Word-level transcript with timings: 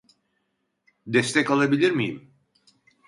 Destek 1.07 1.51
alabilir 1.51 1.91
miyim 1.91 2.31